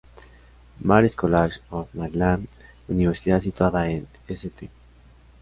[0.79, 2.47] Mary’s College of Maryland,
[2.89, 4.67] universidad situada en St.